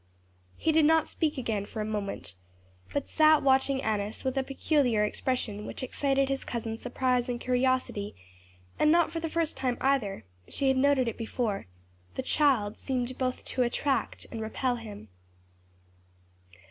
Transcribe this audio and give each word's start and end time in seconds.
He 0.57 0.71
did 0.71 0.85
not 0.85 1.05
speak 1.07 1.37
again 1.37 1.67
for 1.67 1.79
a 1.79 1.85
moment, 1.85 2.33
but 2.91 3.07
sat 3.07 3.43
watching 3.43 3.83
Annis 3.83 4.23
with 4.23 4.35
a 4.35 4.41
peculiar 4.41 5.03
expression 5.03 5.63
which 5.63 5.83
excited 5.83 6.27
his 6.27 6.43
cousin's 6.43 6.81
surprise 6.81 7.29
and 7.29 7.39
curiosity 7.39 8.15
and 8.79 8.91
not 8.91 9.11
for 9.11 9.19
the 9.19 9.29
first 9.29 9.55
time 9.55 9.77
either; 9.79 10.25
she 10.47 10.69
had 10.69 10.77
noted 10.77 11.07
it 11.07 11.19
before; 11.19 11.67
the 12.15 12.23
child 12.23 12.79
seemed 12.79 13.09
to 13.09 13.13
both 13.13 13.45
attract 13.59 14.25
and 14.31 14.41
repel 14.41 14.77
him. 14.77 15.09